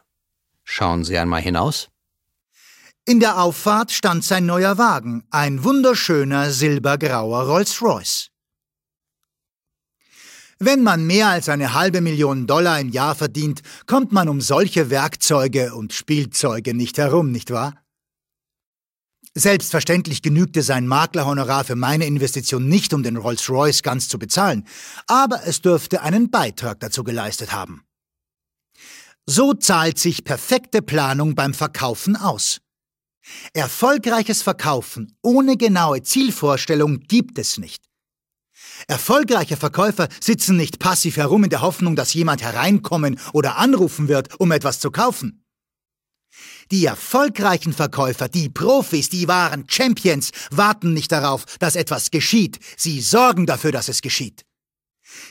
Schauen 0.64 1.04
Sie 1.04 1.18
einmal 1.18 1.42
hinaus. 1.42 1.90
In 3.06 3.22
der 3.22 3.42
Auffahrt 3.42 3.92
stand 3.92 4.26
sein 4.26 4.46
neuer 4.46 4.78
Wagen, 4.78 5.24
ein 5.30 5.64
wunderschöner 5.64 6.52
silbergrauer 6.52 7.44
Rolls-Royce. 7.44 8.32
Wenn 10.60 10.84
man 10.84 11.06
mehr 11.06 11.28
als 11.28 11.50
eine 11.50 11.74
halbe 11.74 12.02
Million 12.02 12.48
Dollar 12.48 12.80
im 12.80 12.90
Jahr 12.90 13.16
verdient, 13.16 13.62
kommt 13.86 14.12
man 14.12 14.28
um 14.28 14.42
solche 14.42 14.90
Werkzeuge 14.90 15.74
und 15.74 15.94
Spielzeuge 15.94 16.74
nicht 16.74 16.98
herum, 16.98 17.32
nicht 17.32 17.52
wahr? 17.52 17.76
Selbstverständlich 19.40 20.24
genügte 20.24 20.64
sein 20.64 20.88
Maklerhonorar 20.88 21.64
für 21.64 21.76
meine 21.76 22.08
Investition 22.08 22.68
nicht, 22.68 22.92
um 22.92 23.04
den 23.04 23.18
Rolls-Royce 23.18 23.84
ganz 23.84 24.10
zu 24.10 24.18
bezahlen, 24.18 24.66
aber 25.06 25.46
es 25.46 25.62
dürfte 25.62 26.02
einen 26.02 26.32
Beitrag 26.32 26.80
dazu 26.80 27.04
geleistet 27.04 27.52
haben. 27.52 27.84
So 29.28 29.54
zahlt 29.54 30.00
sich 30.00 30.24
perfekte 30.24 30.82
Planung 30.82 31.36
beim 31.36 31.54
Verkaufen 31.54 32.16
aus. 32.16 32.62
Erfolgreiches 33.54 34.42
Verkaufen 34.42 35.16
ohne 35.22 35.56
genaue 35.56 36.02
Zielvorstellung 36.02 37.02
gibt 37.02 37.38
es 37.38 37.60
nicht. 37.60 37.84
Erfolgreiche 38.88 39.56
Verkäufer 39.56 40.08
sitzen 40.20 40.58
nicht 40.58 40.80
passiv 40.80 41.18
herum 41.18 41.44
in 41.44 41.52
der 41.52 41.62
Hoffnung, 41.62 41.96
dass 41.96 42.16
jemand 42.16 42.42
hereinkommen 42.42 43.20
oder 43.34 43.58
anrufen 43.58 44.08
wird, 44.08 44.40
um 44.40 44.52
etwas 44.52 44.80
zu 44.80 44.90
kaufen. 44.90 45.44
Die 46.72 46.86
erfolgreichen 46.86 47.74
Verkäufer, 47.74 48.28
die 48.28 48.50
Profis, 48.50 49.10
die 49.10 49.28
wahren 49.28 49.66
Champions 49.68 50.32
warten 50.52 50.94
nicht 50.94 51.12
darauf, 51.12 51.46
dass 51.60 51.76
etwas 51.76 52.12
geschieht, 52.12 52.60
sie 52.76 53.02
sorgen 53.02 53.46
dafür, 53.46 53.72
dass 53.72 53.88
es 53.88 54.02
geschieht. 54.02 54.44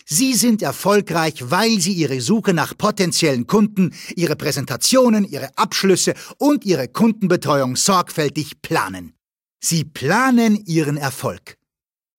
Sie 0.05 0.35
sind 0.35 0.62
erfolgreich, 0.62 1.50
weil 1.50 1.81
Sie 1.81 1.93
Ihre 1.93 2.21
Suche 2.21 2.55
nach 2.55 2.76
potenziellen 2.76 3.47
Kunden, 3.47 3.95
Ihre 4.14 4.37
Präsentationen, 4.37 5.25
Ihre 5.25 5.50
Abschlüsse 5.57 6.14
und 6.38 6.64
Ihre 6.64 6.88
Kundenbetreuung 6.88 7.76
sorgfältig 7.76 8.62
planen. 8.62 9.12
Sie 9.61 9.85
planen 9.85 10.57
Ihren 10.64 10.97
Erfolg. 10.97 11.57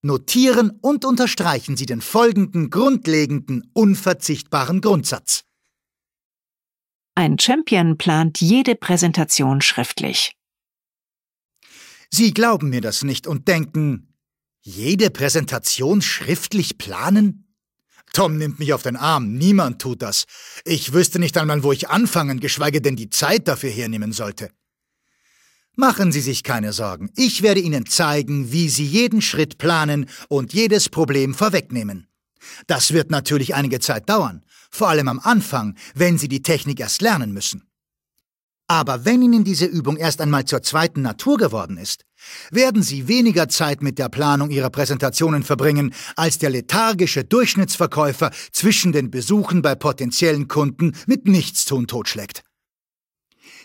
Notieren 0.04 0.72
und 0.82 1.06
unterstreichen 1.06 1.76
Sie 1.76 1.86
den 1.86 2.02
folgenden 2.02 2.70
grundlegenden, 2.70 3.70
unverzichtbaren 3.74 4.82
Grundsatz. 4.82 5.44
Ein 7.18 7.40
Champion 7.40 7.98
plant 7.98 8.42
jede 8.42 8.76
Präsentation 8.76 9.60
schriftlich. 9.60 10.34
Sie 12.12 12.32
glauben 12.32 12.70
mir 12.70 12.80
das 12.80 13.04
nicht 13.04 13.26
und 13.26 13.48
denken, 13.48 14.14
jede 14.62 15.10
Präsentation 15.10 16.04
schriftlich 16.04 16.78
planen? 16.78 17.52
Tom 18.14 18.38
nimmt 18.38 18.60
mich 18.60 18.72
auf 18.72 18.84
den 18.84 18.96
Arm, 18.96 19.34
niemand 19.34 19.82
tut 19.82 20.04
das. 20.04 20.26
Ich 20.64 20.94
wüsste 20.94 21.18
nicht 21.18 21.40
einmal, 21.40 21.64
wo 21.64 21.72
ich 21.72 21.90
anfangen, 21.90 22.40
geschweige 22.40 22.82
denn 22.82 22.96
die 22.96 23.10
Zeit 23.10 23.48
dafür 23.48 23.72
hernehmen 23.72 24.12
sollte. 24.12 24.52
Machen 25.76 26.12
Sie 26.12 26.22
sich 26.22 26.44
keine 26.44 26.72
Sorgen, 26.72 27.10
ich 27.16 27.42
werde 27.42 27.62
Ihnen 27.62 27.88
zeigen, 27.88 28.52
wie 28.52 28.70
Sie 28.70 28.86
jeden 28.86 29.24
Schritt 29.24 29.58
planen 29.58 30.08
und 30.30 30.54
jedes 30.54 30.88
Problem 30.88 31.34
vorwegnehmen. 31.34 32.08
Das 32.68 32.94
wird 32.94 33.10
natürlich 33.10 33.56
einige 33.56 33.80
Zeit 33.80 34.08
dauern, 34.08 34.44
vor 34.70 34.90
allem 34.90 35.08
am 35.08 35.20
Anfang, 35.20 35.76
wenn 35.96 36.18
Sie 36.18 36.28
die 36.28 36.42
Technik 36.42 36.80
erst 36.80 37.02
lernen 37.02 37.34
müssen. 37.34 37.64
Aber 38.70 39.06
wenn 39.06 39.22
Ihnen 39.22 39.46
diese 39.46 39.66
Übung 39.66 39.96
erst 39.96 40.20
einmal 40.20 40.44
zur 40.44 40.62
zweiten 40.62 41.02
Natur 41.02 41.38
geworden 41.38 41.78
ist, 41.78 42.04
werden 42.52 42.84
Sie 42.84 43.08
weniger 43.08 43.48
Zeit 43.48 43.82
mit 43.82 43.98
der 43.98 44.10
Planung 44.10 44.50
Ihrer 44.50 44.70
Präsentationen 44.70 45.44
verbringen, 45.44 45.94
als 46.18 46.38
der 46.38 46.50
lethargische 46.50 47.24
Durchschnittsverkäufer 47.24 48.32
zwischen 48.52 48.92
den 48.92 49.10
Besuchen 49.10 49.62
bei 49.62 49.76
potenziellen 49.76 50.50
Kunden 50.50 50.94
mit 51.06 51.28
Nichtstun 51.28 51.88
totschlägt. 51.88 52.44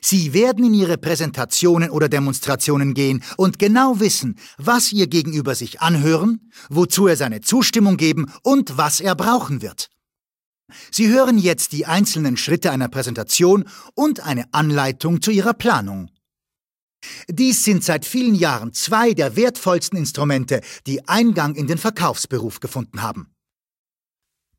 Sie 0.04 0.34
werden 0.34 0.64
in 0.64 0.74
Ihre 0.74 0.98
Präsentationen 0.98 1.90
oder 1.90 2.08
Demonstrationen 2.08 2.94
gehen 2.94 3.22
und 3.36 3.58
genau 3.58 3.98
wissen, 3.98 4.36
was 4.56 4.92
Ihr 4.92 5.08
Gegenüber 5.08 5.56
sich 5.56 5.80
anhören, 5.80 6.50
wozu 6.68 7.08
er 7.08 7.16
seine 7.16 7.40
Zustimmung 7.40 7.96
geben 7.96 8.30
und 8.42 8.76
was 8.76 9.00
er 9.00 9.16
brauchen 9.16 9.62
wird. 9.62 9.90
Sie 10.90 11.08
hören 11.08 11.38
jetzt 11.38 11.72
die 11.72 11.86
einzelnen 11.86 12.36
Schritte 12.36 12.70
einer 12.70 12.88
Präsentation 12.88 13.64
und 13.94 14.20
eine 14.20 14.52
Anleitung 14.52 15.22
zu 15.22 15.30
Ihrer 15.30 15.54
Planung. 15.54 16.10
Dies 17.28 17.64
sind 17.64 17.82
seit 17.82 18.04
vielen 18.04 18.34
Jahren 18.34 18.72
zwei 18.72 19.12
der 19.12 19.36
wertvollsten 19.36 19.98
Instrumente, 19.98 20.60
die 20.86 21.08
Eingang 21.08 21.54
in 21.54 21.66
den 21.66 21.78
Verkaufsberuf 21.78 22.60
gefunden 22.60 23.02
haben. 23.02 23.28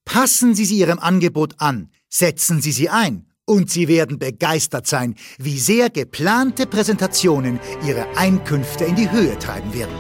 Passen 0.05 0.53
Sie 0.53 0.65
sie 0.65 0.79
Ihrem 0.79 0.99
Angebot 0.99 1.55
an, 1.59 1.89
setzen 2.09 2.61
Sie 2.61 2.73
sie 2.73 2.89
ein 2.89 3.27
und 3.45 3.71
Sie 3.71 3.87
werden 3.87 4.19
begeistert 4.19 4.87
sein, 4.87 5.15
wie 5.37 5.59
sehr 5.59 5.89
geplante 5.89 6.67
Präsentationen 6.67 7.59
Ihre 7.85 8.17
Einkünfte 8.17 8.85
in 8.85 8.95
die 8.95 9.09
Höhe 9.09 9.37
treiben 9.39 9.73
werden. 9.73 9.95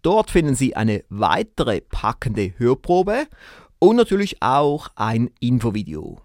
Dort 0.00 0.30
finden 0.30 0.54
Sie 0.54 0.76
eine 0.76 1.02
weitere 1.08 1.80
packende 1.80 2.54
Hörprobe 2.56 3.26
und 3.78 3.96
natürlich 3.96 4.42
auch 4.42 4.88
ein 4.96 5.30
Infovideo. 5.40 6.20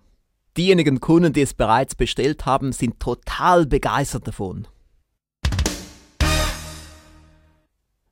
Diejenigen 0.58 1.00
Kunden, 1.00 1.32
die 1.34 1.42
es 1.42 1.54
bereits 1.54 1.96
bestellt 1.96 2.46
haben, 2.46 2.74
sind 2.74 3.00
total 3.00 3.66
begeistert 3.66 4.28
davon. 4.28 4.68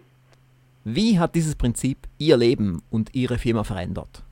Wie 0.82 1.18
hat 1.18 1.34
dieses 1.34 1.56
Prinzip 1.56 1.98
Ihr 2.16 2.38
Leben 2.38 2.80
und 2.90 3.14
Ihre 3.14 3.36
Firma 3.36 3.64
verändert? 3.64 4.24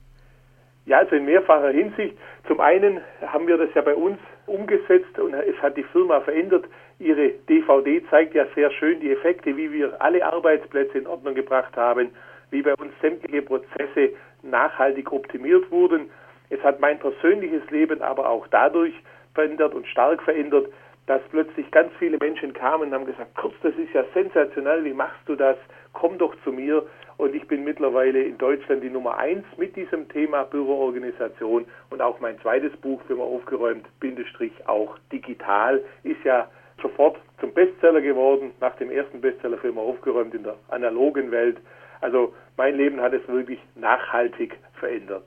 Ja, 0.87 0.97
also 0.97 1.15
in 1.15 1.25
mehrfacher 1.25 1.69
Hinsicht. 1.69 2.17
Zum 2.47 2.59
einen 2.59 3.01
haben 3.21 3.45
wir 3.45 3.59
das 3.59 3.69
ja 3.75 3.83
bei 3.83 3.93
uns 3.93 4.17
umgesetzt 4.49 5.17
und 5.19 5.33
es 5.33 5.55
hat 5.61 5.77
die 5.77 5.83
Firma 5.83 6.21
verändert. 6.21 6.65
Ihre 6.99 7.29
DVD 7.47 8.01
zeigt 8.09 8.33
ja 8.33 8.45
sehr 8.55 8.71
schön 8.71 8.99
die 8.99 9.11
Effekte, 9.11 9.55
wie 9.55 9.71
wir 9.71 10.01
alle 10.01 10.25
Arbeitsplätze 10.25 10.97
in 10.97 11.07
Ordnung 11.07 11.35
gebracht 11.35 11.75
haben, 11.77 12.09
wie 12.51 12.61
bei 12.61 12.73
uns 12.75 12.91
sämtliche 13.01 13.41
Prozesse 13.41 14.11
nachhaltig 14.41 15.11
optimiert 15.11 15.69
wurden. 15.71 16.09
Es 16.49 16.61
hat 16.63 16.79
mein 16.79 16.99
persönliches 16.99 17.69
Leben 17.69 18.01
aber 18.01 18.29
auch 18.29 18.47
dadurch 18.47 18.93
verändert 19.33 19.73
und 19.73 19.87
stark 19.87 20.21
verändert, 20.23 20.67
dass 21.09 21.23
plötzlich 21.31 21.71
ganz 21.71 21.91
viele 21.97 22.19
Menschen 22.19 22.53
kamen 22.53 22.83
und 22.83 22.93
haben 22.93 23.07
gesagt, 23.07 23.33
Kurz, 23.35 23.55
das 23.63 23.73
ist 23.77 23.91
ja 23.95 24.03
sensationell, 24.13 24.85
wie 24.85 24.93
machst 24.93 25.17
du 25.25 25.35
das? 25.35 25.57
Komm 25.91 26.19
doch 26.19 26.35
zu 26.43 26.51
mir. 26.51 26.85
Und 27.17 27.33
ich 27.33 27.47
bin 27.47 27.63
mittlerweile 27.63 28.21
in 28.21 28.37
Deutschland 28.37 28.83
die 28.83 28.91
Nummer 28.91 29.17
eins 29.17 29.43
mit 29.57 29.75
diesem 29.75 30.07
Thema 30.09 30.43
Büroorganisation. 30.43 31.65
Und 31.89 32.01
auch 32.03 32.19
mein 32.19 32.39
zweites 32.41 32.77
Buch, 32.77 33.01
Firma 33.07 33.23
aufgeräumt, 33.23 33.87
Bindestrich 33.99 34.51
auch 34.67 34.99
digital, 35.11 35.81
ist 36.03 36.23
ja 36.23 36.47
sofort 36.79 37.17
zum 37.39 37.55
Bestseller 37.55 38.01
geworden, 38.01 38.51
nach 38.61 38.75
dem 38.75 38.91
ersten 38.91 39.19
Bestseller 39.19 39.57
Firma 39.57 39.81
aufgeräumt 39.81 40.35
in 40.35 40.43
der 40.43 40.57
analogen 40.67 41.31
Welt. 41.31 41.57
Also 42.01 42.35
mein 42.55 42.75
Leben 42.77 43.01
hat 43.01 43.13
es 43.13 43.27
wirklich 43.27 43.59
nachhaltig 43.73 44.55
verändert. 44.73 45.23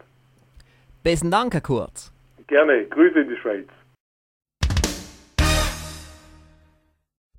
Besten 1.02 1.32
Dank, 1.32 1.54
Herr 1.54 1.60
Kurz. 1.60 2.12
Gerne. 2.46 2.84
Grüße 2.84 3.18
in 3.18 3.28
die 3.30 3.36
Schweiz. 3.36 3.66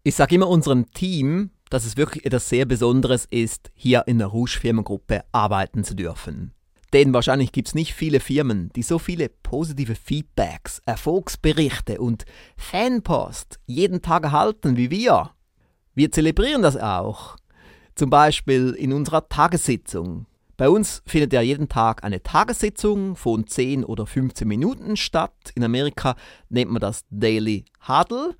Ich 0.05 0.15
sage 0.15 0.35
immer 0.35 0.49
unserem 0.49 0.91
Team, 0.91 1.51
dass 1.69 1.85
es 1.85 1.95
wirklich 1.95 2.25
etwas 2.25 2.49
sehr 2.49 2.65
Besonderes 2.65 3.25
ist, 3.29 3.71
hier 3.73 4.03
in 4.05 4.17
der 4.17 4.27
Rouge 4.27 4.59
Firmengruppe 4.59 5.23
arbeiten 5.31 5.85
zu 5.85 5.95
dürfen. 5.95 6.53
Denn 6.91 7.13
wahrscheinlich 7.13 7.53
gibt 7.53 7.69
es 7.69 7.73
nicht 7.73 7.93
viele 7.93 8.19
Firmen, 8.19 8.69
die 8.75 8.83
so 8.83 8.99
viele 8.99 9.29
positive 9.29 9.95
Feedbacks, 9.95 10.81
Erfolgsberichte 10.85 12.01
und 12.01 12.25
Fanpost 12.57 13.61
jeden 13.65 14.01
Tag 14.01 14.25
erhalten 14.25 14.75
wie 14.75 14.91
wir. 14.91 15.31
Wir 15.95 16.11
zelebrieren 16.11 16.63
das 16.63 16.75
auch. 16.75 17.37
Zum 17.95 18.09
Beispiel 18.09 18.71
in 18.77 18.91
unserer 18.91 19.29
Tagessitzung. 19.29 20.25
Bei 20.57 20.67
uns 20.67 21.01
findet 21.05 21.31
ja 21.31 21.39
jeden 21.39 21.69
Tag 21.69 22.03
eine 22.03 22.21
Tagessitzung 22.21 23.15
von 23.15 23.47
10 23.47 23.85
oder 23.85 24.05
15 24.05 24.45
Minuten 24.45 24.97
statt. 24.97 25.53
In 25.55 25.63
Amerika 25.63 26.17
nennt 26.49 26.71
man 26.71 26.81
das 26.81 27.05
Daily 27.09 27.63
Huddle. 27.87 28.35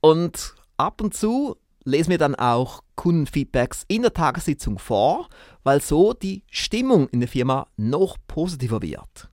Und 0.00 0.55
ab 0.76 1.00
und 1.00 1.14
zu 1.14 1.56
lesen 1.84 2.10
wir 2.10 2.18
dann 2.18 2.34
auch 2.34 2.82
Kundenfeedbacks 2.96 3.84
in 3.88 4.02
der 4.02 4.12
Tagessitzung 4.12 4.78
vor, 4.78 5.28
weil 5.62 5.80
so 5.80 6.12
die 6.12 6.42
Stimmung 6.50 7.08
in 7.08 7.20
der 7.20 7.28
Firma 7.28 7.68
noch 7.76 8.16
positiver 8.26 8.82
wird. 8.82 9.30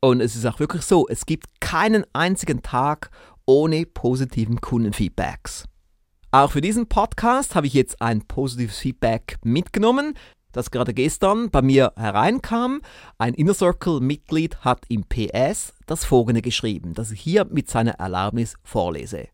Und 0.00 0.20
es 0.20 0.34
ist 0.34 0.46
auch 0.46 0.58
wirklich 0.58 0.82
so, 0.82 1.06
es 1.08 1.26
gibt 1.26 1.60
keinen 1.60 2.04
einzigen 2.12 2.62
Tag 2.62 3.10
ohne 3.46 3.86
positiven 3.86 4.60
Kundenfeedbacks. 4.60 5.66
Auch 6.30 6.52
für 6.52 6.62
diesen 6.62 6.88
Podcast 6.88 7.54
habe 7.54 7.66
ich 7.66 7.74
jetzt 7.74 8.00
ein 8.00 8.22
positives 8.22 8.78
Feedback 8.78 9.36
mitgenommen, 9.44 10.14
das 10.52 10.70
gerade 10.70 10.94
gestern 10.94 11.50
bei 11.50 11.62
mir 11.62 11.92
hereinkam. 11.96 12.80
Ein 13.18 13.34
Inner 13.34 13.54
Circle-Mitglied 13.54 14.58
hat 14.58 14.84
im 14.88 15.04
PS 15.04 15.74
das 15.86 16.04
folgende 16.04 16.42
geschrieben, 16.42 16.94
das 16.94 17.10
ich 17.10 17.20
hier 17.20 17.44
mit 17.44 17.70
seiner 17.70 17.92
Erlaubnis 17.92 18.54
vorlese. 18.62 19.28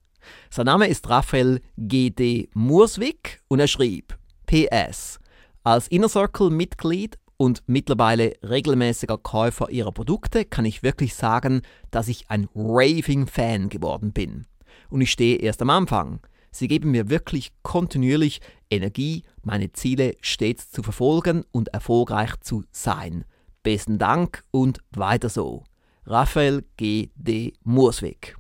Sein 0.50 0.66
Name 0.66 0.88
ist 0.88 1.08
Raphael 1.08 1.60
G.D. 1.76 2.48
Murswick 2.54 3.40
und 3.48 3.60
er 3.60 3.68
schrieb: 3.68 4.16
PS. 4.46 5.18
Als 5.64 5.88
Inner 5.88 6.08
Circle-Mitglied 6.08 7.18
und 7.36 7.62
mittlerweile 7.66 8.34
regelmäßiger 8.42 9.18
Käufer 9.18 9.70
ihrer 9.70 9.92
Produkte 9.92 10.44
kann 10.44 10.64
ich 10.64 10.82
wirklich 10.82 11.14
sagen, 11.14 11.62
dass 11.90 12.08
ich 12.08 12.30
ein 12.30 12.48
Raving-Fan 12.54 13.68
geworden 13.68 14.12
bin. 14.12 14.46
Und 14.90 15.00
ich 15.00 15.10
stehe 15.10 15.36
erst 15.36 15.62
am 15.62 15.70
Anfang. 15.70 16.20
Sie 16.50 16.68
geben 16.68 16.90
mir 16.90 17.10
wirklich 17.10 17.52
kontinuierlich 17.62 18.40
Energie, 18.70 19.24
meine 19.42 19.72
Ziele 19.72 20.16
stets 20.20 20.70
zu 20.70 20.82
verfolgen 20.82 21.44
und 21.52 21.68
erfolgreich 21.68 22.34
zu 22.40 22.64
sein. 22.70 23.24
Besten 23.62 23.98
Dank 23.98 24.44
und 24.50 24.80
weiter 24.90 25.28
so. 25.28 25.64
Raphael 26.06 26.64
G. 26.78 27.10
D. 27.14 27.52
Murswick. 27.62 28.38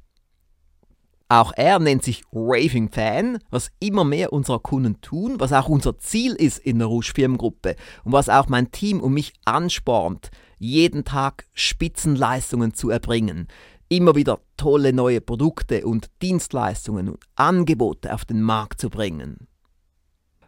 Auch 1.30 1.52
er 1.56 1.78
nennt 1.78 2.02
sich 2.02 2.24
Raving 2.32 2.90
Fan, 2.90 3.38
was 3.50 3.70
immer 3.80 4.04
mehr 4.04 4.32
unserer 4.32 4.60
Kunden 4.60 5.02
tun, 5.02 5.38
was 5.38 5.52
auch 5.52 5.68
unser 5.68 5.98
Ziel 5.98 6.32
ist 6.32 6.58
in 6.58 6.78
der 6.78 6.88
Rouge 6.88 7.12
Firmengruppe 7.14 7.76
und 8.04 8.12
was 8.12 8.30
auch 8.30 8.48
mein 8.48 8.70
Team 8.70 9.00
und 9.00 9.12
mich 9.12 9.34
anspornt, 9.44 10.30
jeden 10.58 11.04
Tag 11.04 11.44
Spitzenleistungen 11.52 12.72
zu 12.72 12.88
erbringen, 12.88 13.46
immer 13.90 14.14
wieder 14.14 14.40
tolle 14.56 14.94
neue 14.94 15.20
Produkte 15.20 15.86
und 15.86 16.06
Dienstleistungen 16.22 17.10
und 17.10 17.18
Angebote 17.36 18.14
auf 18.14 18.24
den 18.24 18.40
Markt 18.40 18.80
zu 18.80 18.88
bringen. 18.88 19.48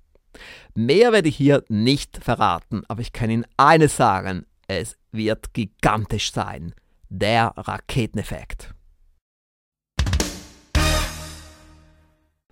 Mehr 0.74 1.12
werde 1.12 1.28
ich 1.28 1.36
hier 1.36 1.62
nicht 1.68 2.18
verraten, 2.22 2.82
aber 2.88 3.00
ich 3.00 3.12
kann 3.12 3.30
Ihnen 3.30 3.46
eines 3.56 3.96
sagen, 3.96 4.44
es 4.66 4.96
wird 5.12 5.54
gigantisch 5.54 6.32
sein. 6.32 6.74
Der 7.08 7.54
Raketeneffekt. 7.56 8.74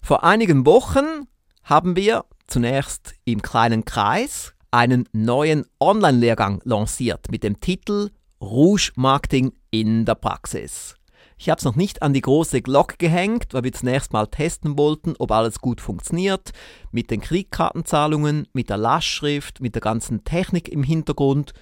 Vor 0.01 0.23
einigen 0.25 0.65
Wochen 0.65 1.27
haben 1.63 1.97
wir 1.97 2.25
zunächst 2.47 3.15
im 3.25 3.43
kleinen 3.43 3.85
Kreis 3.85 4.55
einen 4.71 5.09
neuen 5.13 5.67
Online-Lehrgang 5.81 6.61
lanciert 6.65 7.31
mit 7.31 7.43
dem 7.43 7.61
Titel 7.61 8.11
Rouge 8.41 8.93
Marketing 8.97 9.53
in 9.71 10.05
der 10.05 10.15
Praxis. 10.15 10.95
Ich 11.38 11.51
habe 11.51 11.59
es 11.59 11.64
noch 11.64 11.77
nicht 11.77 12.01
an 12.03 12.14
die 12.14 12.22
große 12.22 12.62
Glocke 12.62 12.96
gehängt, 12.96 13.53
weil 13.53 13.64
wir 13.64 13.72
zunächst 13.72 14.11
mal 14.12 14.27
testen 14.27 14.79
wollten, 14.79 15.14
ob 15.18 15.31
alles 15.31 15.61
gut 15.61 15.83
funktioniert. 15.83 16.53
Mit 16.92 17.11
den 17.11 17.20
Kreditkartenzahlungen, 17.20 18.49
mit 18.55 18.70
der 18.70 18.79
Lastschrift, 18.79 19.61
mit 19.61 19.75
der 19.75 19.83
ganzen 19.83 20.25
Technik 20.25 20.70
im 20.70 20.83
Hintergrund. 20.83 21.53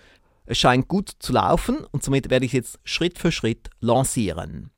Es 0.46 0.58
scheint 0.58 0.86
gut 0.86 1.10
zu 1.18 1.32
laufen 1.32 1.78
und 1.90 2.04
somit 2.04 2.30
werde 2.30 2.46
ich 2.46 2.52
jetzt 2.52 2.78
Schritt 2.84 3.18
für 3.18 3.32
Schritt 3.32 3.68
lancieren. 3.80 4.70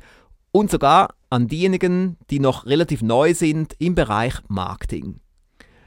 und 0.52 0.72
sogar 0.72 1.16
an 1.30 1.48
diejenigen, 1.48 2.18
die 2.30 2.40
noch 2.40 2.66
relativ 2.66 3.02
neu 3.02 3.34
sind 3.34 3.76
im 3.80 3.96
Bereich 3.96 4.36
Marketing. 4.48 5.20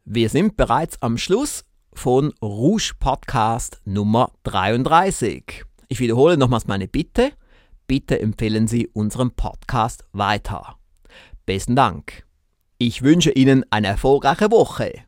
Wir 0.05 0.29
sind 0.29 0.55
bereits 0.55 1.01
am 1.01 1.17
Schluss 1.17 1.65
von 1.91 2.33
Rouge 2.41 2.93
Podcast 2.97 3.81
Nummer 3.83 4.31
33. 4.43 5.65
Ich 5.89 5.99
wiederhole 5.99 6.37
nochmals 6.37 6.67
meine 6.67 6.87
Bitte. 6.87 7.33
Bitte 7.85 8.21
empfehlen 8.21 8.69
Sie 8.69 8.87
unseren 8.87 9.31
Podcast 9.31 10.05
weiter. 10.13 10.77
Besten 11.47 11.77
Dank. 11.77 12.25
Ich 12.77 13.03
wünsche 13.03 13.31
Ihnen 13.31 13.63
eine 13.69 13.87
erfolgreiche 13.87 14.51
Woche. 14.51 15.06